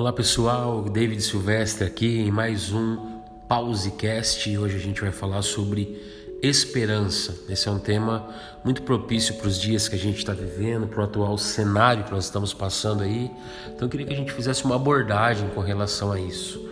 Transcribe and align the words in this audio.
Olá 0.00 0.14
pessoal, 0.14 0.82
David 0.84 1.20
Silvestre 1.20 1.86
aqui 1.86 2.20
em 2.20 2.30
mais 2.30 2.72
um 2.72 3.20
Pausecast. 3.46 4.56
Hoje 4.56 4.74
a 4.74 4.80
gente 4.80 4.98
vai 4.98 5.12
falar 5.12 5.42
sobre 5.42 6.02
esperança. 6.42 7.36
Esse 7.50 7.68
é 7.68 7.70
um 7.70 7.78
tema 7.78 8.26
muito 8.64 8.80
propício 8.80 9.34
para 9.34 9.46
os 9.46 9.60
dias 9.60 9.88
que 9.88 9.96
a 9.96 9.98
gente 9.98 10.16
está 10.16 10.32
vivendo, 10.32 10.86
para 10.86 11.02
o 11.02 11.04
atual 11.04 11.36
cenário 11.36 12.04
que 12.04 12.12
nós 12.12 12.24
estamos 12.24 12.54
passando 12.54 13.02
aí. 13.02 13.30
Então 13.66 13.86
eu 13.86 13.90
queria 13.90 14.06
que 14.06 14.14
a 14.14 14.16
gente 14.16 14.32
fizesse 14.32 14.64
uma 14.64 14.76
abordagem 14.76 15.50
com 15.50 15.60
relação 15.60 16.10
a 16.10 16.18
isso. 16.18 16.69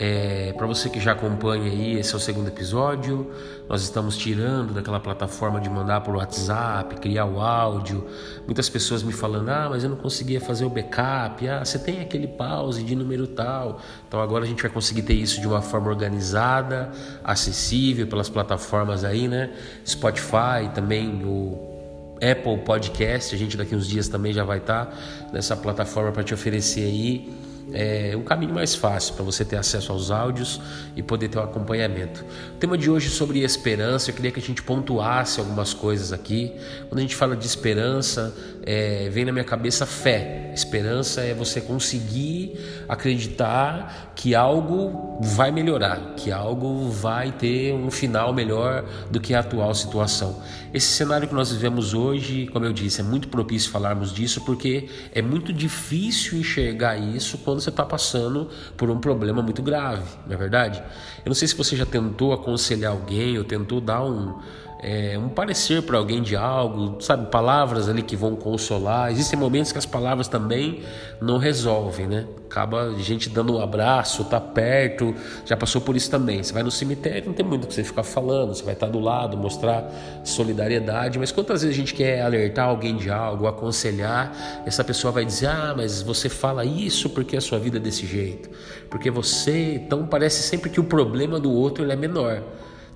É, 0.00 0.52
para 0.52 0.64
você 0.64 0.88
que 0.88 1.00
já 1.00 1.10
acompanha 1.10 1.64
aí, 1.64 1.98
esse 1.98 2.14
é 2.14 2.16
o 2.16 2.20
segundo 2.20 2.46
episódio. 2.46 3.32
Nós 3.68 3.82
estamos 3.82 4.16
tirando 4.16 4.72
daquela 4.72 5.00
plataforma 5.00 5.60
de 5.60 5.68
mandar 5.68 6.02
por 6.02 6.14
WhatsApp, 6.14 6.94
criar 7.00 7.24
o 7.24 7.40
áudio. 7.40 8.06
Muitas 8.46 8.68
pessoas 8.68 9.02
me 9.02 9.12
falando: 9.12 9.48
ah, 9.48 9.66
mas 9.68 9.82
eu 9.82 9.90
não 9.90 9.96
conseguia 9.96 10.40
fazer 10.40 10.64
o 10.64 10.70
backup. 10.70 11.48
Ah, 11.48 11.64
você 11.64 11.80
tem 11.80 12.00
aquele 12.00 12.28
pause 12.28 12.84
de 12.84 12.94
número 12.94 13.26
tal. 13.26 13.80
Então 14.06 14.20
agora 14.20 14.44
a 14.44 14.46
gente 14.46 14.62
vai 14.62 14.70
conseguir 14.70 15.02
ter 15.02 15.14
isso 15.14 15.40
de 15.40 15.48
uma 15.48 15.60
forma 15.60 15.88
organizada, 15.88 16.92
acessível 17.24 18.06
pelas 18.06 18.28
plataformas 18.28 19.02
aí, 19.02 19.26
né? 19.26 19.50
Spotify, 19.84 20.70
também 20.72 21.24
o 21.24 22.14
Apple 22.22 22.58
Podcast. 22.58 23.34
A 23.34 23.38
gente 23.38 23.56
daqui 23.56 23.74
uns 23.74 23.88
dias 23.88 24.06
também 24.06 24.32
já 24.32 24.44
vai 24.44 24.58
estar 24.58 24.96
nessa 25.32 25.56
plataforma 25.56 26.12
para 26.12 26.22
te 26.22 26.32
oferecer 26.32 26.84
aí 26.84 27.47
é 27.72 28.16
um 28.16 28.22
caminho 28.22 28.54
mais 28.54 28.74
fácil 28.74 29.14
para 29.14 29.24
você 29.24 29.44
ter 29.44 29.56
acesso 29.56 29.92
aos 29.92 30.10
áudios 30.10 30.60
e 30.96 31.02
poder 31.02 31.28
ter 31.28 31.38
um 31.38 31.42
acompanhamento. 31.42 32.24
O 32.54 32.58
tema 32.58 32.78
de 32.78 32.90
hoje 32.90 33.08
é 33.08 33.10
sobre 33.10 33.40
esperança. 33.40 34.10
Eu 34.10 34.14
queria 34.14 34.30
que 34.30 34.40
a 34.40 34.42
gente 34.42 34.62
pontuasse 34.62 35.38
algumas 35.38 35.74
coisas 35.74 36.12
aqui. 36.12 36.54
Quando 36.88 36.98
a 36.98 37.02
gente 37.02 37.14
fala 37.14 37.36
de 37.36 37.46
esperança, 37.46 38.34
é, 38.64 39.08
vem 39.10 39.24
na 39.24 39.32
minha 39.32 39.44
cabeça 39.44 39.84
fé. 39.84 40.50
Esperança 40.54 41.20
é 41.20 41.34
você 41.34 41.60
conseguir 41.60 42.58
acreditar 42.88 44.12
que 44.14 44.34
algo 44.34 45.18
vai 45.20 45.50
melhorar, 45.50 46.14
que 46.16 46.32
algo 46.32 46.88
vai 46.90 47.32
ter 47.32 47.72
um 47.74 47.90
final 47.90 48.32
melhor 48.32 48.84
do 49.10 49.20
que 49.20 49.34
a 49.34 49.40
atual 49.40 49.74
situação. 49.74 50.42
Esse 50.72 50.88
cenário 50.88 51.28
que 51.28 51.34
nós 51.34 51.52
vivemos 51.52 51.94
hoje, 51.94 52.46
como 52.48 52.64
eu 52.64 52.72
disse, 52.72 53.00
é 53.00 53.04
muito 53.04 53.28
propício 53.28 53.70
falarmos 53.70 54.12
disso 54.12 54.40
porque 54.44 54.88
é 55.14 55.22
muito 55.22 55.52
difícil 55.52 56.38
enxergar 56.38 56.96
isso 56.96 57.38
quando 57.38 57.57
você 57.60 57.70
está 57.70 57.84
passando 57.84 58.48
por 58.76 58.90
um 58.90 58.98
problema 58.98 59.42
muito 59.42 59.62
grave, 59.62 60.04
não 60.26 60.34
é 60.34 60.36
verdade? 60.36 60.82
Eu 61.24 61.30
não 61.30 61.34
sei 61.34 61.48
se 61.48 61.56
você 61.56 61.76
já 61.76 61.86
tentou 61.86 62.32
aconselhar 62.32 62.92
alguém 62.92 63.38
ou 63.38 63.44
tentou 63.44 63.80
dar 63.80 64.04
um 64.04 64.38
é, 64.80 65.18
um 65.18 65.28
parecer 65.28 65.82
para 65.82 65.98
alguém 65.98 66.22
de 66.22 66.36
algo, 66.36 67.02
sabe, 67.02 67.30
palavras 67.30 67.88
ali 67.88 68.00
que 68.00 68.14
vão 68.14 68.36
consolar. 68.36 69.10
Existem 69.10 69.36
momentos 69.36 69.72
que 69.72 69.78
as 69.78 69.86
palavras 69.86 70.28
também 70.28 70.82
não 71.20 71.36
resolvem, 71.36 72.06
né? 72.06 72.26
Acaba 72.48 72.94
gente 72.98 73.28
dando 73.28 73.56
um 73.56 73.60
abraço, 73.60 74.24
tá 74.24 74.40
perto, 74.40 75.14
já 75.44 75.56
passou 75.56 75.80
por 75.80 75.96
isso 75.96 76.08
também. 76.08 76.42
Você 76.42 76.52
vai 76.52 76.62
no 76.62 76.70
cemitério, 76.70 77.26
não 77.26 77.32
tem 77.34 77.44
muito 77.44 77.66
que 77.66 77.74
você 77.74 77.82
ficar 77.82 78.04
falando, 78.04 78.54
você 78.54 78.62
vai 78.62 78.74
estar 78.74 78.86
do 78.86 79.00
lado, 79.00 79.36
mostrar 79.36 79.90
solidariedade, 80.22 81.18
mas 81.18 81.32
quantas 81.32 81.62
vezes 81.62 81.76
a 81.76 81.78
gente 81.78 81.92
quer 81.92 82.22
alertar 82.22 82.68
alguém 82.68 82.96
de 82.96 83.10
algo, 83.10 83.48
aconselhar, 83.48 84.62
essa 84.64 84.84
pessoa 84.84 85.12
vai 85.12 85.24
dizer: 85.24 85.48
"Ah, 85.48 85.74
mas 85.76 86.02
você 86.02 86.28
fala 86.28 86.64
isso 86.64 87.10
porque 87.10 87.36
a 87.36 87.40
sua 87.40 87.58
vida 87.58 87.78
é 87.78 87.80
desse 87.80 88.06
jeito, 88.06 88.48
porque 88.88 89.10
você, 89.10 89.74
então 89.74 90.06
parece 90.06 90.42
sempre 90.42 90.70
que 90.70 90.78
o 90.78 90.84
problema 90.84 91.40
do 91.40 91.52
outro 91.52 91.90
é 91.90 91.96
menor". 91.96 92.42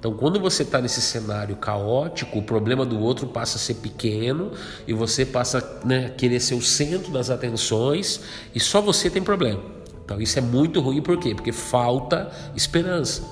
Então, 0.02 0.12
quando 0.14 0.40
você 0.40 0.64
está 0.64 0.80
nesse 0.80 1.00
cenário 1.00 1.54
caótico, 1.54 2.40
o 2.40 2.42
problema 2.42 2.84
do 2.84 2.98
outro 2.98 3.28
passa 3.28 3.56
a 3.56 3.60
ser 3.60 3.74
pequeno 3.74 4.50
e 4.84 4.92
você 4.92 5.24
passa 5.24 5.80
né, 5.84 6.06
a 6.06 6.08
querer 6.08 6.40
ser 6.40 6.56
o 6.56 6.60
centro 6.60 7.12
das 7.12 7.30
atenções 7.30 8.20
e 8.52 8.58
só 8.58 8.80
você 8.80 9.08
tem 9.08 9.22
problema. 9.22 9.60
Então, 10.04 10.20
isso 10.20 10.36
é 10.36 10.42
muito 10.42 10.80
ruim, 10.80 11.00
por 11.00 11.16
quê? 11.18 11.36
Porque 11.36 11.52
falta 11.52 12.32
esperança. 12.56 13.22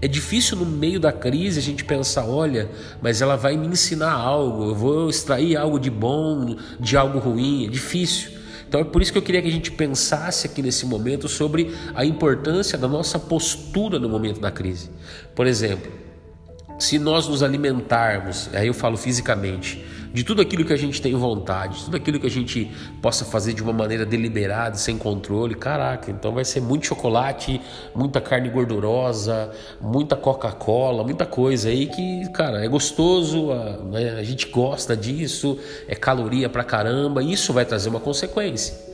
É 0.00 0.06
difícil 0.06 0.56
no 0.56 0.64
meio 0.64 1.00
da 1.00 1.10
crise 1.10 1.58
a 1.58 1.62
gente 1.62 1.84
pensar, 1.84 2.24
olha, 2.24 2.70
mas 3.02 3.20
ela 3.20 3.34
vai 3.34 3.56
me 3.56 3.66
ensinar 3.66 4.12
algo, 4.12 4.66
eu 4.66 4.74
vou 4.76 5.10
extrair 5.10 5.56
algo 5.56 5.80
de 5.80 5.90
bom 5.90 6.54
de 6.78 6.96
algo 6.96 7.18
ruim. 7.18 7.66
É 7.66 7.68
difícil. 7.68 8.30
Então 8.68 8.80
é 8.80 8.84
por 8.84 9.02
isso 9.02 9.10
que 9.10 9.18
eu 9.18 9.22
queria 9.22 9.42
que 9.42 9.48
a 9.48 9.52
gente 9.52 9.72
pensasse 9.72 10.46
aqui 10.46 10.62
nesse 10.62 10.86
momento 10.86 11.28
sobre 11.28 11.74
a 11.96 12.04
importância 12.04 12.78
da 12.78 12.86
nossa 12.86 13.18
postura 13.18 13.98
no 13.98 14.08
momento 14.08 14.40
da 14.40 14.52
crise. 14.52 14.88
Por 15.34 15.48
exemplo, 15.48 16.01
se 16.82 16.98
nós 16.98 17.28
nos 17.28 17.44
alimentarmos, 17.44 18.50
aí 18.52 18.66
eu 18.66 18.74
falo 18.74 18.96
fisicamente, 18.96 19.84
de 20.12 20.24
tudo 20.24 20.42
aquilo 20.42 20.64
que 20.64 20.72
a 20.72 20.76
gente 20.76 21.00
tem 21.00 21.14
vontade, 21.14 21.78
de 21.78 21.84
tudo 21.84 21.96
aquilo 21.96 22.18
que 22.18 22.26
a 22.26 22.30
gente 22.30 22.68
possa 23.00 23.24
fazer 23.24 23.52
de 23.52 23.62
uma 23.62 23.72
maneira 23.72 24.04
deliberada, 24.04 24.74
sem 24.74 24.98
controle, 24.98 25.54
caraca, 25.54 26.10
então 26.10 26.32
vai 26.32 26.44
ser 26.44 26.60
muito 26.60 26.86
chocolate, 26.86 27.60
muita 27.94 28.20
carne 28.20 28.48
gordurosa, 28.50 29.52
muita 29.80 30.16
Coca-Cola, 30.16 31.04
muita 31.04 31.24
coisa 31.24 31.68
aí 31.68 31.86
que, 31.86 32.28
cara, 32.30 32.64
é 32.64 32.66
gostoso, 32.66 33.52
a, 33.52 33.76
né, 33.84 34.16
a 34.18 34.22
gente 34.24 34.48
gosta 34.48 34.96
disso, 34.96 35.56
é 35.86 35.94
caloria 35.94 36.48
pra 36.48 36.64
caramba, 36.64 37.22
isso 37.22 37.52
vai 37.52 37.64
trazer 37.64 37.90
uma 37.90 38.00
consequência. 38.00 38.91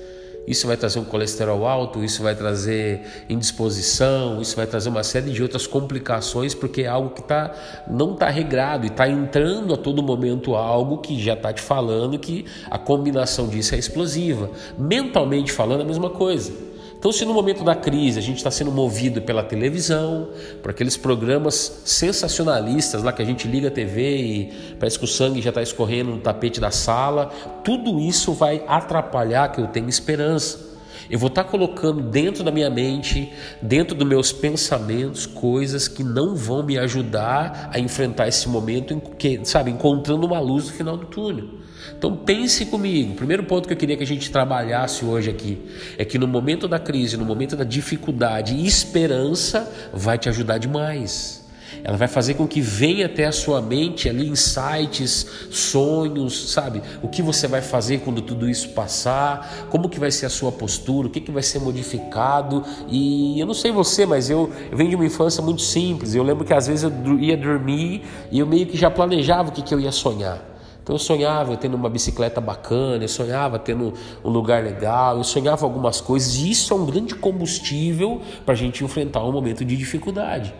Isso 0.49 0.67
vai 0.67 0.79
trazer 0.79 0.99
um 0.99 1.05
colesterol 1.05 1.67
alto, 1.67 2.03
isso 2.03 2.23
vai 2.23 2.35
trazer 2.35 3.25
indisposição, 3.29 4.41
isso 4.41 4.57
vai 4.57 4.67
trazer 4.67 4.89
uma 4.89 5.03
série 5.03 5.31
de 5.31 5.43
outras 5.43 5.67
complicações, 5.67 6.55
porque 6.55 6.83
é 6.83 6.87
algo 6.87 7.11
que 7.11 7.23
tá, 7.23 7.53
não 7.87 8.15
está 8.15 8.31
regrado 8.31 8.87
e 8.87 8.89
está 8.89 9.07
entrando 9.07 9.75
a 9.75 9.77
todo 9.77 10.03
momento 10.03 10.55
algo 10.55 10.99
que 10.99 11.23
já 11.23 11.35
está 11.35 11.53
te 11.53 11.61
falando 11.61 12.19
que 12.19 12.47
a 12.71 12.79
combinação 12.79 13.47
disso 13.47 13.75
é 13.75 13.79
explosiva. 13.79 14.51
Mentalmente 14.79 15.53
falando, 15.53 15.83
a 15.83 15.85
mesma 15.85 16.09
coisa. 16.09 16.68
Então, 16.99 17.13
se 17.13 17.25
no 17.25 17.33
momento 17.33 17.63
da 17.63 17.77
crise 17.77 18.19
a 18.19 18.23
gente 18.23 18.39
está 18.39 18.51
sendo 18.51 18.73
movido 18.73 19.23
pela 19.23 19.45
televisão, 19.45 20.31
por 20.61 20.73
aqueles 20.73 20.97
programas 20.97 21.81
sensacionalistas 21.85 23.05
lá 23.05 23.13
que 23.13 23.23
a 23.23 23.25
gente 23.25 23.47
liga 23.47 23.69
a 23.69 23.71
TV 23.71 24.17
e 24.17 24.53
parece 24.81 24.99
que 24.99 25.05
o 25.05 25.09
sangue 25.09 25.41
já 25.41 25.51
está 25.51 25.63
escorrendo 25.63 26.11
no 26.11 26.19
tapete 26.19 26.61
da 26.61 26.73
sala, 26.73 27.27
tudo 27.63 28.01
isso 28.01 28.33
vai 28.33 28.65
atrapalhar 28.67 29.53
que 29.53 29.61
eu 29.61 29.69
tenha 29.69 29.89
esperança. 29.89 30.68
Eu 31.11 31.19
vou 31.19 31.29
estar 31.29 31.45
tá 31.45 31.51
colocando 31.51 32.03
dentro 32.03 32.43
da 32.43 32.51
minha 32.51 32.71
mente, 32.71 33.33
dentro 33.61 33.95
dos 33.95 34.07
meus 34.07 34.33
pensamentos, 34.33 35.27
coisas 35.27 35.89
que 35.89 36.05
não 36.05 36.35
vão 36.35 36.63
me 36.63 36.79
ajudar 36.79 37.71
a 37.73 37.79
enfrentar 37.79 38.29
esse 38.29 38.49
momento, 38.49 39.01
que, 39.19 39.41
sabe, 39.45 39.71
encontrando 39.71 40.27
uma 40.27 40.41
luz 40.41 40.67
no 40.67 40.73
final 40.73 40.97
do 40.97 41.07
túnel. 41.07 41.49
Então 41.97 42.17
pense 42.17 42.67
comigo. 42.67 43.13
O 43.13 43.17
primeiro 43.17 43.45
ponto 43.45 43.67
que 43.67 43.75
eu 43.75 43.79
queria 43.79 43.97
que 43.97 44.03
a 44.03 44.07
gente 44.07 44.31
trabalhasse 44.31 45.05
hoje 45.05 45.31
aqui 45.31 45.59
é 45.97 46.05
que 46.05 46.19
no 46.19 46.27
momento 46.27 46.69
da 46.69 46.79
crise, 46.79 47.17
no 47.17 47.25
momento 47.25 47.57
da 47.57 47.65
dificuldade, 47.65 48.65
esperança 48.67 49.71
vai 49.93 50.19
te 50.19 50.29
ajudar 50.29 50.59
demais. 50.59 51.48
Ela 51.85 51.97
vai 51.97 52.09
fazer 52.09 52.35
com 52.35 52.47
que 52.47 52.61
venha 52.61 53.07
até 53.07 53.27
a 53.27 53.33
sua 53.33 53.61
mente 53.61 54.09
ali 54.09 54.29
insights, 54.29 55.27
sonhos, 55.51 56.51
sabe? 56.51 56.83
O 57.03 57.09
que 57.09 57.23
você 57.23 57.47
vai 57.47 57.63
fazer 57.63 58.01
quando 58.01 58.21
tudo 58.21 58.49
isso 58.49 58.71
passar, 58.71 59.67
como 59.71 59.89
que 59.89 59.99
vai 59.99 60.11
ser 60.11 60.27
a 60.27 60.31
sua 60.31 60.51
postura, 60.51 61.09
o 61.09 61.11
que, 61.11 61.21
que 61.21 61.31
vai 61.31 61.43
ser 61.43 61.61
modificado. 61.61 62.65
E 62.89 63.39
eu 63.39 63.47
não 63.47 63.55
sei 63.55 63.71
você, 63.71 64.05
mas 64.07 64.29
eu, 64.31 64.51
eu 64.71 64.77
venho 64.77 64.91
de 64.91 64.97
uma 64.97 65.07
infância 65.07 65.43
muito 65.43 65.63
simples. 65.63 66.15
Eu 66.15 66.23
lembro 66.23 66.45
que 66.45 66.55
às 66.55 66.67
vezes 66.67 66.85
eu 66.85 67.19
ia 67.19 67.37
dormir 67.37 68.03
e 68.31 68.39
eu 68.39 68.47
meio 68.47 68.67
que 68.67 68.77
já 68.77 68.91
planejava 68.91 69.51
o 69.51 69.53
que, 69.53 69.63
que 69.63 69.75
eu 69.75 69.81
ia 69.81 69.93
sonhar. 69.93 70.49
Então 70.89 70.95
eu 70.95 70.99
sonhava 70.99 71.55
tendo 71.55 71.75
uma 71.75 71.91
bicicleta 71.91 72.41
bacana, 72.41 73.05
eu 73.05 73.09
sonhava 73.09 73.59
tendo 73.59 73.93
um 74.25 74.31
lugar 74.31 74.65
legal, 74.65 75.19
eu 75.19 75.25
sonhava 75.25 75.67
algumas 75.67 76.01
coisas, 76.01 76.37
e 76.37 76.51
isso 76.51 76.73
é 76.73 76.77
um 76.79 76.87
grande 76.87 77.15
combustível 77.15 78.23
para 78.47 78.55
a 78.55 78.57
gente 78.57 78.83
enfrentar 78.83 79.23
um 79.23 79.31
momento 79.31 79.67
de 79.67 79.77
dificuldade. 79.77 80.55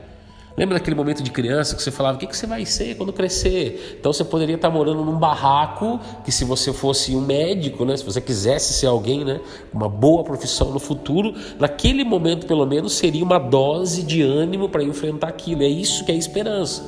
Lembra 0.59 0.77
daquele 0.77 0.97
momento 0.97 1.23
de 1.23 1.31
criança 1.31 1.77
que 1.77 1.83
você 1.85 1.93
falava, 1.93 2.17
o 2.17 2.19
que, 2.19 2.27
que 2.27 2.37
você 2.37 2.45
vai 2.45 2.67
ser 2.67 2.97
quando 2.97 3.13
crescer? 3.13 3.97
Então 4.01 4.13
você 4.13 4.25
poderia 4.25 4.57
estar 4.57 4.69
morando 4.69 5.05
num 5.05 5.17
barraco, 5.17 6.01
que 6.25 6.33
se 6.33 6.45
você 6.45 6.73
fosse 6.73 7.15
um 7.15 7.21
médico, 7.21 7.85
né, 7.85 7.97
se 7.97 8.05
você 8.05 8.21
quisesse 8.21 8.73
ser 8.73 8.89
alguém, 8.89 9.25
né, 9.25 9.41
uma 9.73 9.89
boa 9.89 10.25
profissão 10.25 10.73
no 10.73 10.81
futuro, 10.81 11.33
naquele 11.61 12.03
momento 12.03 12.45
pelo 12.45 12.67
menos 12.67 12.95
seria 12.95 13.23
uma 13.23 13.39
dose 13.39 14.03
de 14.03 14.21
ânimo 14.21 14.69
para 14.69 14.83
enfrentar 14.83 15.29
aquilo. 15.29 15.63
É 15.63 15.69
isso 15.69 16.05
que 16.05 16.11
é 16.11 16.17
esperança. 16.17 16.83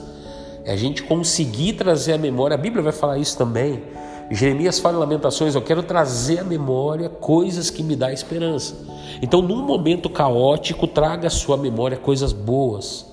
É 0.64 0.72
a 0.72 0.76
gente 0.76 1.04
conseguir 1.04 1.74
trazer 1.74 2.14
a 2.14 2.18
memória, 2.18 2.56
a 2.56 2.58
Bíblia 2.58 2.82
vai 2.82 2.92
falar 2.92 3.18
isso 3.18 3.38
também. 3.38 3.84
Jeremias 4.32 4.80
fala 4.80 4.96
em 4.96 4.98
Lamentações: 5.00 5.54
Eu 5.54 5.62
quero 5.62 5.84
trazer 5.84 6.40
à 6.40 6.44
memória 6.44 7.08
coisas 7.08 7.70
que 7.70 7.84
me 7.84 7.94
dão 7.94 8.10
esperança. 8.10 8.74
Então, 9.22 9.40
num 9.40 9.62
momento 9.62 10.10
caótico, 10.10 10.88
traga 10.88 11.28
à 11.28 11.30
sua 11.30 11.56
memória 11.56 11.96
coisas 11.96 12.32
boas. 12.32 13.09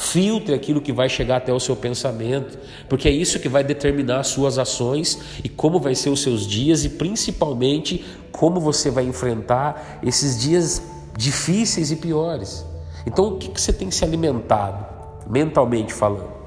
Filtre 0.00 0.54
aquilo 0.54 0.80
que 0.80 0.92
vai 0.92 1.08
chegar 1.08 1.38
até 1.38 1.52
o 1.52 1.58
seu 1.58 1.74
pensamento, 1.74 2.56
porque 2.88 3.08
é 3.08 3.10
isso 3.10 3.40
que 3.40 3.48
vai 3.48 3.64
determinar 3.64 4.20
as 4.20 4.28
suas 4.28 4.56
ações 4.56 5.18
e 5.42 5.48
como 5.48 5.80
vai 5.80 5.92
ser 5.96 6.08
os 6.08 6.22
seus 6.22 6.46
dias 6.46 6.84
e 6.84 6.90
principalmente 6.90 8.04
como 8.30 8.60
você 8.60 8.92
vai 8.92 9.04
enfrentar 9.04 9.98
esses 10.00 10.40
dias 10.40 10.80
difíceis 11.16 11.90
e 11.90 11.96
piores. 11.96 12.64
Então, 13.04 13.26
o 13.26 13.38
que 13.38 13.60
você 13.60 13.72
tem 13.72 13.90
se 13.90 14.04
alimentado, 14.04 14.86
mentalmente 15.28 15.92
falando? 15.92 16.38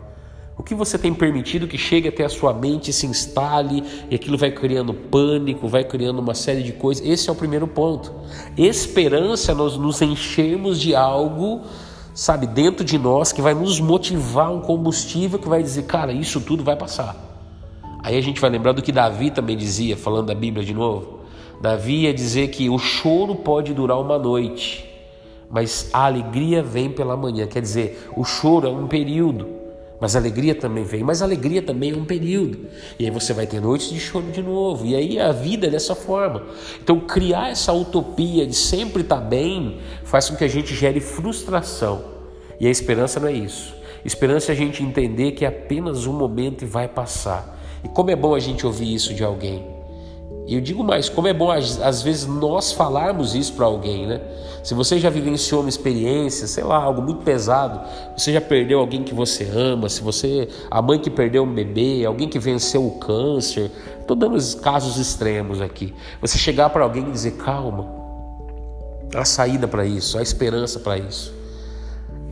O 0.58 0.64
que 0.64 0.74
você 0.74 0.98
tem 0.98 1.14
permitido 1.14 1.68
que 1.68 1.78
chegue 1.78 2.08
até 2.08 2.24
a 2.24 2.30
sua 2.30 2.54
mente, 2.54 2.94
se 2.94 3.06
instale 3.06 3.84
e 4.10 4.16
aquilo 4.16 4.38
vai 4.38 4.52
criando 4.52 4.94
pânico, 4.94 5.68
vai 5.68 5.84
criando 5.84 6.20
uma 6.20 6.36
série 6.36 6.64
de 6.64 6.72
coisas? 6.72 7.06
Esse 7.06 7.30
é 7.30 7.34
o 7.34 7.36
primeiro 7.36 7.68
ponto. 7.68 8.14
Esperança, 8.56 9.54
nós 9.54 9.76
nos 9.76 10.02
enchemos 10.02 10.80
de 10.80 10.96
algo, 10.96 11.64
sabe, 12.22 12.46
dentro 12.46 12.86
de 12.86 13.00
nós 13.00 13.32
que 13.32 13.42
vai 13.42 13.56
nos 13.56 13.80
motivar, 13.80 14.52
um 14.52 14.62
combustível 14.62 15.40
que 15.40 15.50
vai 15.50 15.64
dizer, 15.64 15.86
cara, 15.88 16.14
isso 16.14 16.40
tudo 16.40 16.64
vai 16.64 16.76
passar. 16.76 17.16
Aí 18.04 18.16
a 18.16 18.22
gente 18.22 18.40
vai 18.40 18.48
lembrar 18.48 18.74
do 18.74 18.82
que 18.84 18.92
Davi 18.92 19.32
também 19.32 19.58
dizia, 19.58 19.98
falando 19.98 20.28
da 20.28 20.36
Bíblia 20.36 20.64
de 20.64 20.72
novo. 20.72 21.22
Davi 21.60 22.02
ia 22.02 22.14
dizer 22.14 22.50
que 22.50 22.70
o 22.70 22.78
choro 22.78 23.34
pode 23.34 23.74
durar 23.74 24.00
uma 24.00 24.20
noite, 24.20 24.88
mas 25.50 25.90
a 25.92 26.06
alegria 26.06 26.62
vem 26.62 26.92
pela 26.92 27.18
manhã. 27.18 27.48
Quer 27.48 27.64
dizer, 27.64 28.08
o 28.16 28.24
choro 28.24 28.68
é 28.68 28.70
um 28.70 28.86
período. 28.86 29.48
Mas 30.02 30.16
alegria 30.16 30.56
também 30.56 30.84
vem, 30.84 31.04
mas 31.04 31.22
alegria 31.22 31.62
também 31.62 31.92
é 31.92 31.96
um 31.96 32.04
período. 32.04 32.66
E 32.98 33.06
aí 33.06 33.12
você 33.12 33.34
vai 33.34 33.46
ter 33.46 33.62
noites 33.62 33.92
de 33.92 34.00
choro 34.00 34.32
de 34.32 34.42
novo. 34.42 34.84
E 34.84 34.96
aí 34.96 35.20
a 35.20 35.32
vida 35.32 35.68
é 35.68 35.70
dessa 35.70 35.94
forma. 35.94 36.48
Então 36.82 37.00
criar 37.02 37.52
essa 37.52 37.72
utopia 37.72 38.48
de 38.48 38.56
sempre 38.56 39.04
estar 39.04 39.22
bem 39.22 39.78
faz 40.04 40.28
com 40.28 40.36
que 40.36 40.44
a 40.44 40.48
gente 40.48 40.74
gere 40.74 41.00
frustração. 41.00 42.04
E 42.60 42.66
a 42.66 42.72
esperança 42.72 43.20
não 43.20 43.28
é 43.28 43.34
isso. 43.34 43.76
Esperança 44.04 44.52
é 44.52 44.54
a 44.54 44.58
gente 44.58 44.82
entender 44.82 45.34
que 45.34 45.46
é 45.46 45.50
apenas 45.50 46.08
um 46.08 46.14
momento 46.14 46.64
e 46.64 46.68
vai 46.68 46.88
passar. 46.88 47.60
E 47.84 47.88
como 47.88 48.10
é 48.10 48.16
bom 48.16 48.34
a 48.34 48.40
gente 48.40 48.66
ouvir 48.66 48.92
isso 48.92 49.14
de 49.14 49.24
alguém. 49.24 49.64
E 50.52 50.56
eu 50.56 50.62
digo 50.62 50.84
mais, 50.84 51.08
como 51.08 51.30
é 51.30 51.34
bom 51.34 51.50
às 51.50 52.02
vezes 52.02 52.26
nós 52.28 52.74
falarmos 52.74 53.36
isso 53.36 53.54
para 53.54 53.66
alguém, 53.66 54.06
né? 54.06 54.20
Se 54.64 54.74
você 54.74 55.00
já 55.00 55.10
vivenciou 55.10 55.62
uma 55.62 55.70
experiência, 55.70 56.46
sei 56.46 56.64
lá, 56.64 56.76
algo 56.76 57.02
muito 57.02 57.24
pesado, 57.24 57.80
você 58.18 58.34
já 58.34 58.42
perdeu 58.42 58.80
alguém 58.80 59.02
que 59.02 59.14
você 59.14 59.50
ama, 59.56 59.88
se 59.88 60.02
você, 60.02 60.50
a 60.70 60.82
mãe 60.82 61.00
que 61.00 61.10
perdeu 61.10 61.44
um 61.44 61.54
bebê, 61.54 62.06
alguém 62.06 62.28
que 62.28 62.38
venceu 62.38 62.86
o 62.86 62.92
câncer, 63.00 63.72
estou 64.00 64.16
dando 64.16 64.36
os 64.36 64.54
casos 64.54 64.98
extremos 64.98 65.62
aqui. 65.62 65.94
Você 66.20 66.38
chegar 66.38 66.70
para 66.70 66.84
alguém 66.84 67.08
e 67.08 67.12
dizer 67.12 67.38
calma, 67.38 67.88
há 69.16 69.26
saída 69.26 69.68
para 69.68 69.86
isso, 69.86 70.18
há 70.18 70.22
esperança 70.22 70.80
para 70.80 70.98
isso. 70.98 71.34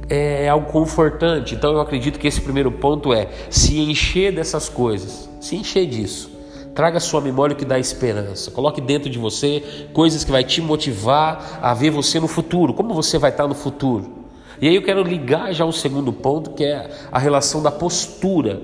É, 0.10 0.45
é 0.45 0.50
algo 0.50 0.72
confortante. 0.72 1.56
Então 1.56 1.72
eu 1.72 1.80
acredito 1.80 2.19
que 2.19 2.28
esse 2.28 2.42
primeiro 2.42 2.72
ponto 2.72 3.13
é 3.13 3.30
se 3.50 3.80
encher 3.80 4.34
dessas 4.34 4.68
coisas, 4.68 5.30
se 5.40 5.56
encher 5.56 5.88
disso 5.88 6.39
Traga 6.80 6.98
sua 7.02 7.20
memória 7.20 7.54
que 7.54 7.66
dá 7.66 7.78
esperança. 7.78 8.52
Coloque 8.52 8.80
dentro 8.80 9.10
de 9.10 9.20
você 9.20 9.90
coisas 9.92 10.24
que 10.24 10.31
vai 10.31 10.46
te 10.46 10.62
motivar 10.62 11.60
a 11.62 11.74
ver 11.74 11.90
você 11.90 12.22
no 12.22 12.28
futuro. 12.30 12.74
Como 12.74 12.94
você 12.94 13.18
vai 13.18 13.31
estar 13.31 13.46
no 13.50 13.54
futuro? 13.54 14.10
E 14.62 14.68
aí 14.70 14.76
eu 14.76 14.81
quero 14.81 15.04
ligar 15.04 15.52
já 15.52 15.66
um 15.66 15.74
segundo 15.74 16.14
ponto, 16.14 16.52
que 16.52 16.64
é 16.64 16.90
a 17.12 17.20
relação 17.20 17.62
da 17.62 17.70
postura. 17.70 18.62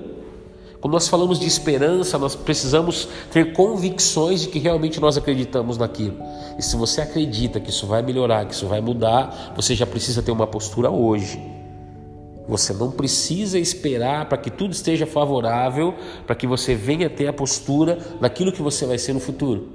Quando 0.80 0.94
nós 0.94 1.08
falamos 1.08 1.38
de 1.38 1.46
esperança, 1.46 2.16
nós 2.16 2.34
precisamos 2.34 3.06
ter 3.30 3.52
convicções 3.52 4.40
de 4.40 4.48
que 4.48 4.58
realmente 4.58 4.98
nós 4.98 5.18
acreditamos 5.18 5.76
naquilo. 5.76 6.16
E 6.58 6.62
se 6.62 6.74
você 6.74 7.02
acredita 7.02 7.60
que 7.60 7.68
isso 7.68 7.86
vai 7.86 8.00
melhorar, 8.00 8.46
que 8.46 8.54
isso 8.54 8.66
vai 8.66 8.80
mudar, 8.80 9.52
você 9.54 9.74
já 9.74 9.86
precisa 9.86 10.22
ter 10.22 10.30
uma 10.30 10.46
postura 10.46 10.90
hoje. 10.90 11.55
Você 12.48 12.72
não 12.72 12.90
precisa 12.90 13.58
esperar 13.58 14.28
para 14.28 14.38
que 14.38 14.50
tudo 14.50 14.72
esteja 14.72 15.06
favorável 15.06 15.94
para 16.26 16.36
que 16.36 16.46
você 16.46 16.74
venha 16.74 17.10
ter 17.10 17.26
a 17.26 17.32
postura 17.32 17.98
daquilo 18.20 18.52
que 18.52 18.62
você 18.62 18.86
vai 18.86 18.98
ser 18.98 19.12
no 19.12 19.20
futuro. 19.20 19.68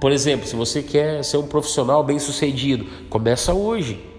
Por 0.00 0.12
exemplo, 0.12 0.46
se 0.46 0.54
você 0.54 0.82
quer 0.82 1.24
ser 1.24 1.38
um 1.38 1.46
profissional 1.46 2.04
bem-sucedido, 2.04 2.86
começa 3.08 3.52
hoje. 3.52 4.12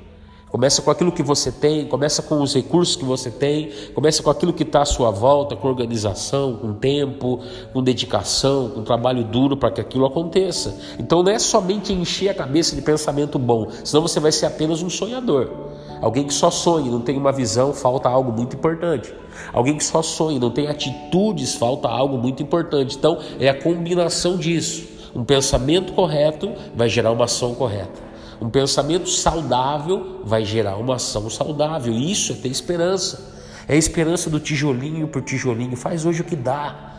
Começa 0.53 0.83
com 0.83 0.91
aquilo 0.91 1.11
que 1.11 1.23
você 1.23 1.51
tem, 1.51 1.87
começa 1.87 2.21
com 2.21 2.39
os 2.39 2.53
recursos 2.53 2.95
que 2.95 3.03
você 3.03 3.31
tem, 3.31 3.71
começa 3.95 4.21
com 4.21 4.29
aquilo 4.29 4.53
que 4.53 4.61
está 4.61 4.83
à 4.83 4.85
sua 4.85 5.09
volta, 5.09 5.55
com 5.55 5.67
organização, 5.67 6.57
com 6.57 6.73
tempo, 6.73 7.39
com 7.73 7.81
dedicação, 7.81 8.69
com 8.69 8.83
trabalho 8.83 9.23
duro 9.23 9.57
para 9.57 9.71
que 9.71 9.81
aquilo 9.81 10.05
aconteça. 10.05 10.79
Então 10.99 11.23
não 11.23 11.31
é 11.31 11.39
somente 11.39 11.91
encher 11.91 12.29
a 12.29 12.35
cabeça 12.35 12.75
de 12.75 12.83
pensamento 12.83 13.39
bom, 13.39 13.67
senão 13.83 14.03
você 14.03 14.19
vai 14.19 14.31
ser 14.31 14.45
apenas 14.45 14.83
um 14.83 14.91
sonhador. 14.91 15.72
Alguém 16.03 16.27
que 16.27 16.33
só 16.33 16.51
sonha, 16.51 16.91
não 16.91 16.99
tem 16.99 17.17
uma 17.17 17.31
visão, 17.31 17.71
falta 17.71 18.09
algo 18.09 18.29
muito 18.29 18.57
importante. 18.57 19.13
Alguém 19.53 19.77
que 19.77 19.85
só 19.85 20.01
sonha, 20.01 20.37
não 20.37 20.51
tem 20.51 20.67
atitudes, 20.67 21.55
falta 21.55 21.87
algo 21.87 22.17
muito 22.17 22.43
importante. 22.43 22.97
Então 22.97 23.19
é 23.39 23.47
a 23.47 23.53
combinação 23.53 24.35
disso. 24.35 24.85
Um 25.15 25.23
pensamento 25.23 25.93
correto 25.93 26.51
vai 26.75 26.89
gerar 26.89 27.11
uma 27.11 27.23
ação 27.23 27.55
correta. 27.55 28.01
Um 28.41 28.49
pensamento 28.49 29.07
saudável 29.07 30.19
vai 30.25 30.43
gerar 30.43 30.75
uma 30.75 30.95
ação 30.95 31.29
saudável. 31.29 31.93
Isso 31.93 32.33
é 32.33 32.35
ter 32.35 32.49
esperança. 32.49 33.33
É 33.65 33.75
a 33.75 33.77
esperança 33.77 34.29
do 34.29 34.41
tijolinho 34.41 35.07
por 35.07 35.21
tijolinho. 35.21 35.77
Faz 35.77 36.05
hoje 36.05 36.19
o 36.19 36.25
que 36.25 36.35
dá. 36.35 36.95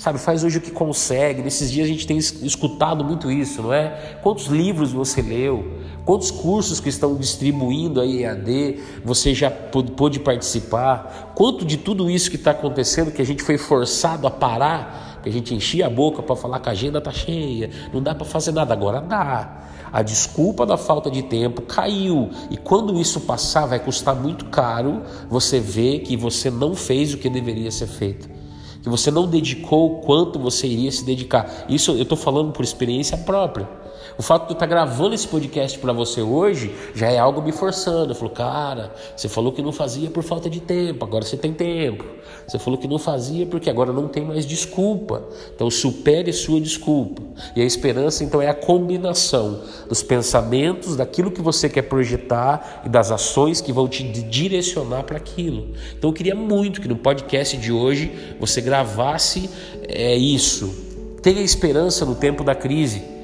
Sabe, 0.00 0.18
faz 0.18 0.42
hoje 0.42 0.56
o 0.56 0.60
que 0.62 0.70
consegue. 0.70 1.42
Nesses 1.42 1.70
dias 1.70 1.84
a 1.84 1.88
gente 1.90 2.06
tem 2.06 2.16
escutado 2.16 3.04
muito 3.04 3.30
isso, 3.30 3.60
não 3.60 3.70
é? 3.70 4.16
Quantos 4.22 4.46
livros 4.46 4.92
você 4.92 5.20
leu? 5.20 5.76
Quantos 6.06 6.30
cursos 6.30 6.80
que 6.80 6.88
estão 6.88 7.16
distribuindo 7.16 8.00
aí 8.00 8.22
EAD 8.22 8.80
você 9.04 9.34
já 9.34 9.50
pôde 9.50 10.18
participar? 10.18 11.34
Quanto 11.34 11.66
de 11.66 11.76
tudo 11.76 12.10
isso 12.10 12.30
que 12.30 12.36
está 12.36 12.52
acontecendo 12.52 13.12
que 13.12 13.20
a 13.20 13.26
gente 13.26 13.42
foi 13.42 13.58
forçado 13.58 14.26
a 14.26 14.30
parar, 14.30 15.20
que 15.22 15.28
a 15.28 15.32
gente 15.32 15.54
enchia 15.54 15.86
a 15.86 15.90
boca 15.90 16.22
para 16.22 16.34
falar 16.34 16.60
que 16.60 16.70
a 16.70 16.72
agenda 16.72 16.96
está 16.96 17.12
cheia, 17.12 17.68
não 17.92 18.02
dá 18.02 18.14
para 18.14 18.24
fazer 18.24 18.52
nada, 18.52 18.72
agora 18.72 19.02
dá. 19.02 19.64
A 19.92 20.00
desculpa 20.00 20.64
da 20.64 20.78
falta 20.78 21.10
de 21.10 21.24
tempo 21.24 21.60
caiu. 21.60 22.30
E 22.50 22.56
quando 22.56 22.98
isso 22.98 23.20
passar, 23.20 23.66
vai 23.66 23.78
custar 23.78 24.16
muito 24.16 24.46
caro 24.46 25.02
você 25.28 25.60
ver 25.60 25.98
que 25.98 26.16
você 26.16 26.50
não 26.50 26.74
fez 26.74 27.12
o 27.12 27.18
que 27.18 27.28
deveria 27.28 27.70
ser 27.70 27.86
feito. 27.86 28.39
Que 28.82 28.88
você 28.88 29.10
não 29.10 29.26
dedicou 29.26 30.00
quanto 30.00 30.38
você 30.38 30.66
iria 30.66 30.90
se 30.90 31.04
dedicar. 31.04 31.66
Isso 31.68 31.92
eu 31.92 32.02
estou 32.02 32.16
falando 32.16 32.52
por 32.52 32.64
experiência 32.64 33.16
própria. 33.18 33.68
O 34.18 34.22
fato 34.22 34.46
de 34.46 34.50
eu 34.50 34.54
estar 34.54 34.66
gravando 34.66 35.14
esse 35.14 35.26
podcast 35.26 35.78
para 35.78 35.92
você 35.92 36.20
hoje 36.20 36.74
já 36.94 37.10
é 37.10 37.18
algo 37.18 37.40
me 37.40 37.52
forçando. 37.52 38.12
Eu 38.12 38.14
falo, 38.14 38.30
cara, 38.30 38.92
você 39.16 39.28
falou 39.28 39.52
que 39.52 39.62
não 39.62 39.72
fazia 39.72 40.10
por 40.10 40.22
falta 40.22 40.50
de 40.50 40.60
tempo, 40.60 41.04
agora 41.04 41.24
você 41.24 41.36
tem 41.36 41.52
tempo. 41.52 42.04
Você 42.46 42.58
falou 42.58 42.78
que 42.78 42.88
não 42.88 42.98
fazia 42.98 43.46
porque 43.46 43.70
agora 43.70 43.92
não 43.92 44.08
tem 44.08 44.24
mais 44.24 44.44
desculpa. 44.44 45.22
Então 45.54 45.70
supere 45.70 46.32
sua 46.32 46.60
desculpa. 46.60 47.22
E 47.54 47.60
a 47.60 47.64
esperança 47.64 48.24
então 48.24 48.42
é 48.42 48.48
a 48.48 48.54
combinação 48.54 49.60
dos 49.88 50.02
pensamentos, 50.02 50.96
daquilo 50.96 51.30
que 51.30 51.40
você 51.40 51.68
quer 51.68 51.82
projetar 51.82 52.82
e 52.84 52.88
das 52.88 53.10
ações 53.10 53.60
que 53.60 53.72
vão 53.72 53.88
te 53.88 54.02
direcionar 54.02 55.04
para 55.04 55.16
aquilo. 55.16 55.68
Então 55.96 56.10
eu 56.10 56.14
queria 56.14 56.34
muito 56.34 56.80
que 56.80 56.88
no 56.88 56.96
podcast 56.96 57.56
de 57.56 57.72
hoje 57.72 58.36
você 58.38 58.60
gravasse 58.60 59.48
é 59.88 60.16
isso. 60.16 60.88
Tenha 61.22 61.42
esperança 61.42 62.04
no 62.04 62.14
tempo 62.14 62.42
da 62.42 62.54
crise. 62.54 63.19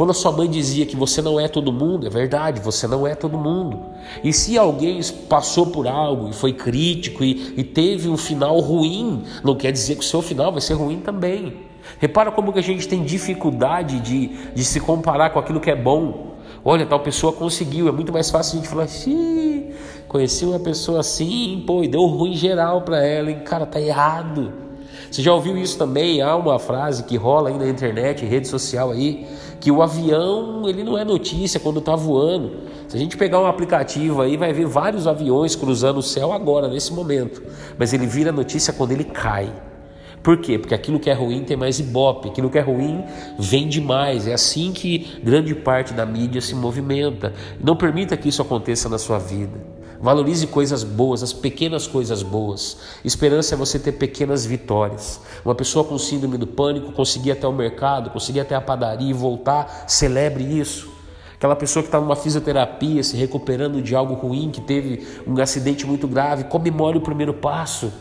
Quando 0.00 0.12
a 0.12 0.14
sua 0.14 0.32
mãe 0.32 0.48
dizia 0.48 0.86
que 0.86 0.96
você 0.96 1.20
não 1.20 1.38
é 1.38 1.46
todo 1.46 1.70
mundo, 1.70 2.06
é 2.06 2.08
verdade, 2.08 2.58
você 2.58 2.86
não 2.86 3.06
é 3.06 3.14
todo 3.14 3.36
mundo. 3.36 3.80
E 4.24 4.32
se 4.32 4.56
alguém 4.56 4.98
passou 5.28 5.66
por 5.66 5.86
algo 5.86 6.30
e 6.30 6.32
foi 6.32 6.54
crítico 6.54 7.22
e, 7.22 7.52
e 7.58 7.62
teve 7.62 8.08
um 8.08 8.16
final 8.16 8.58
ruim, 8.60 9.22
não 9.44 9.54
quer 9.54 9.70
dizer 9.70 9.96
que 9.96 10.00
o 10.00 10.02
seu 10.02 10.22
final 10.22 10.52
vai 10.52 10.62
ser 10.62 10.72
ruim 10.72 11.00
também. 11.00 11.54
Repara 11.98 12.32
como 12.32 12.50
que 12.50 12.58
a 12.58 12.62
gente 12.62 12.88
tem 12.88 13.04
dificuldade 13.04 14.00
de, 14.00 14.28
de 14.54 14.64
se 14.64 14.80
comparar 14.80 15.28
com 15.34 15.38
aquilo 15.38 15.60
que 15.60 15.70
é 15.70 15.76
bom. 15.76 16.28
Olha, 16.64 16.86
tal 16.86 17.00
pessoa 17.00 17.34
conseguiu, 17.34 17.86
é 17.86 17.92
muito 17.92 18.10
mais 18.10 18.30
fácil 18.30 18.54
a 18.54 18.62
gente 18.62 18.70
falar 18.70 18.84
assim, 18.84 19.68
conheci 20.08 20.46
uma 20.46 20.60
pessoa 20.60 21.00
assim, 21.00 21.62
pô, 21.66 21.84
e 21.84 21.88
deu 21.88 22.06
ruim 22.06 22.34
geral 22.34 22.80
para 22.80 23.04
ela, 23.04 23.30
e 23.30 23.34
cara, 23.40 23.66
tá 23.66 23.78
errado. 23.78 24.50
Você 25.10 25.22
já 25.22 25.34
ouviu 25.34 25.56
isso 25.56 25.76
também? 25.76 26.22
Há 26.22 26.36
uma 26.36 26.58
frase 26.58 27.02
que 27.02 27.16
rola 27.16 27.48
aí 27.48 27.58
na 27.58 27.68
internet, 27.68 28.24
em 28.24 28.28
rede 28.28 28.46
social 28.46 28.92
aí, 28.92 29.26
que 29.60 29.70
o 29.70 29.82
avião 29.82 30.68
ele 30.68 30.82
não 30.82 30.96
é 30.96 31.04
notícia 31.04 31.60
quando 31.60 31.78
está 31.78 31.94
voando. 31.94 32.52
Se 32.88 32.96
a 32.96 32.98
gente 32.98 33.16
pegar 33.16 33.40
um 33.40 33.46
aplicativo 33.46 34.22
aí, 34.22 34.36
vai 34.36 34.52
ver 34.52 34.66
vários 34.66 35.06
aviões 35.06 35.54
cruzando 35.54 35.98
o 35.98 36.02
céu 36.02 36.32
agora, 36.32 36.66
nesse 36.66 36.92
momento. 36.92 37.42
Mas 37.78 37.92
ele 37.92 38.06
vira 38.06 38.32
notícia 38.32 38.72
quando 38.72 38.92
ele 38.92 39.04
cai. 39.04 39.52
Por 40.22 40.38
quê? 40.38 40.58
Porque 40.58 40.74
aquilo 40.74 40.98
que 40.98 41.08
é 41.08 41.14
ruim 41.14 41.44
tem 41.44 41.56
mais 41.56 41.78
ibope, 41.78 42.28
aquilo 42.28 42.50
que 42.50 42.58
é 42.58 42.62
ruim 42.62 43.04
vende 43.38 43.80
mais. 43.80 44.26
É 44.26 44.34
assim 44.34 44.72
que 44.72 45.20
grande 45.22 45.54
parte 45.54 45.94
da 45.94 46.04
mídia 46.04 46.40
se 46.40 46.54
movimenta. 46.54 47.32
Não 47.62 47.76
permita 47.76 48.16
que 48.16 48.28
isso 48.28 48.42
aconteça 48.42 48.88
na 48.88 48.98
sua 48.98 49.18
vida. 49.18 49.69
Valorize 50.02 50.46
coisas 50.46 50.82
boas, 50.82 51.22
as 51.22 51.30
pequenas 51.30 51.86
coisas 51.86 52.22
boas. 52.22 52.78
Esperança 53.04 53.54
é 53.54 53.58
você 53.58 53.78
ter 53.78 53.92
pequenas 53.92 54.46
vitórias. 54.46 55.20
Uma 55.44 55.54
pessoa 55.54 55.84
com 55.84 55.98
síndrome 55.98 56.38
do 56.38 56.46
pânico 56.46 56.90
conseguir 56.92 57.32
até 57.32 57.46
o 57.46 57.52
mercado, 57.52 58.08
conseguir 58.08 58.40
até 58.40 58.54
a 58.54 58.62
padaria 58.62 59.10
e 59.10 59.12
voltar, 59.12 59.84
celebre 59.86 60.42
isso. 60.42 60.90
Aquela 61.34 61.54
pessoa 61.54 61.82
que 61.82 61.88
está 61.88 62.00
numa 62.00 62.16
fisioterapia, 62.16 63.02
se 63.02 63.14
recuperando 63.14 63.82
de 63.82 63.94
algo 63.94 64.14
ruim, 64.14 64.50
que 64.50 64.62
teve 64.62 65.06
um 65.26 65.38
acidente 65.38 65.86
muito 65.86 66.08
grave, 66.08 66.44
comemore 66.44 66.96
o 66.96 67.02
primeiro 67.02 67.34
passo. 67.34 67.92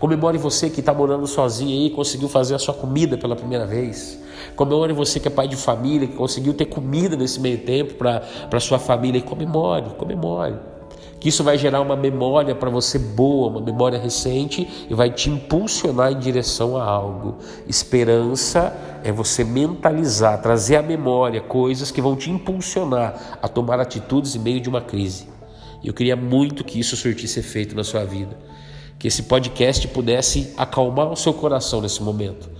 Comemore 0.00 0.38
você 0.38 0.68
que 0.68 0.80
está 0.80 0.92
morando 0.92 1.28
sozinho 1.28 1.70
aí 1.70 1.86
e 1.86 1.90
conseguiu 1.90 2.28
fazer 2.28 2.56
a 2.56 2.58
sua 2.58 2.74
comida 2.74 3.16
pela 3.16 3.36
primeira 3.36 3.64
vez. 3.64 4.18
Comemore 4.56 4.92
você 4.92 5.20
que 5.20 5.28
é 5.28 5.30
pai 5.30 5.46
de 5.46 5.56
família, 5.56 6.08
que 6.08 6.14
conseguiu 6.14 6.52
ter 6.54 6.66
comida 6.66 7.16
nesse 7.16 7.38
meio 7.38 7.58
tempo 7.58 7.94
para 7.94 8.60
sua 8.60 8.80
família. 8.80 9.18
E 9.20 9.22
comemore, 9.22 9.90
comemore. 9.96 10.75
Que 11.18 11.28
isso 11.28 11.42
vai 11.42 11.56
gerar 11.56 11.80
uma 11.80 11.96
memória 11.96 12.54
para 12.54 12.70
você 12.70 12.98
boa, 12.98 13.48
uma 13.48 13.60
memória 13.60 13.98
recente 13.98 14.86
e 14.88 14.94
vai 14.94 15.10
te 15.10 15.30
impulsionar 15.30 16.12
em 16.12 16.18
direção 16.18 16.76
a 16.76 16.84
algo. 16.84 17.38
Esperança 17.66 18.76
é 19.02 19.10
você 19.10 19.42
mentalizar, 19.42 20.40
trazer 20.42 20.76
à 20.76 20.82
memória 20.82 21.40
coisas 21.40 21.90
que 21.90 22.02
vão 22.02 22.16
te 22.16 22.30
impulsionar 22.30 23.38
a 23.40 23.48
tomar 23.48 23.80
atitudes 23.80 24.34
em 24.34 24.38
meio 24.38 24.60
de 24.60 24.68
uma 24.68 24.80
crise. 24.80 25.28
Eu 25.82 25.94
queria 25.94 26.16
muito 26.16 26.64
que 26.64 26.78
isso 26.80 26.96
surtisse 26.96 27.40
efeito 27.40 27.74
na 27.74 27.84
sua 27.84 28.04
vida, 28.04 28.36
que 28.98 29.08
esse 29.08 29.22
podcast 29.22 29.86
pudesse 29.88 30.52
acalmar 30.56 31.10
o 31.10 31.16
seu 31.16 31.32
coração 31.32 31.80
nesse 31.80 32.02
momento 32.02 32.50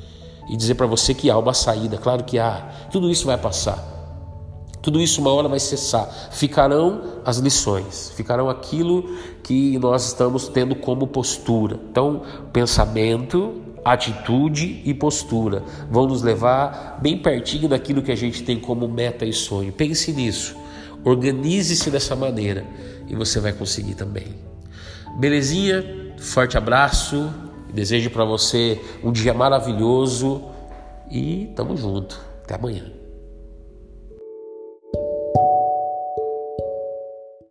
e 0.49 0.57
dizer 0.57 0.75
para 0.77 0.87
você 0.87 1.13
que 1.13 1.29
há 1.29 1.37
uma 1.37 1.55
saída, 1.55 1.99
claro 1.99 2.25
que 2.25 2.39
há, 2.39 2.71
tudo 2.91 3.11
isso 3.11 3.27
vai 3.27 3.37
passar. 3.37 3.96
Tudo 4.87 5.03
isso 5.03 5.21
uma 5.21 5.33
hora 5.33 5.49
vai 5.49 5.59
cessar. 5.59 6.09
Ficarão 6.31 7.03
as 7.25 7.39
lições, 7.39 8.13
ficarão 8.15 8.49
aquilo 8.49 9.17
que 9.43 9.77
nós 9.81 10.07
estamos 10.07 10.47
tendo 10.47 10.77
como 10.77 11.09
postura. 11.09 11.77
Então, 11.91 12.23
pensamento, 12.53 13.61
atitude 13.85 14.83
e 14.85 14.95
postura 14.95 15.65
vão 15.91 16.07
nos 16.07 16.23
levar 16.23 17.01
bem 17.03 17.19
pertinho 17.19 17.69
daquilo 17.69 18.01
que 18.01 18.13
a 18.13 18.15
gente 18.15 18.45
tem 18.45 18.61
como 18.61 18.87
meta 18.87 19.25
e 19.25 19.33
sonho. 19.33 19.73
Pense 19.73 20.13
nisso. 20.13 20.55
Organize-se 21.03 21.91
dessa 21.91 22.15
maneira 22.15 22.65
e 23.09 23.17
você 23.17 23.41
vai 23.41 23.53
conseguir 23.53 23.97
também. 23.97 24.37
Belezinha? 25.19 26.15
Forte 26.17 26.57
abraço. 26.57 27.29
Desejo 27.75 28.09
para 28.11 28.25
você 28.25 28.81
um 29.03 29.11
dia 29.11 29.35
maravilhoso 29.35 30.45
e 31.11 31.51
tamo 31.57 31.77
junto. 31.77 32.21
Até 32.45 32.55
amanhã. 32.55 32.96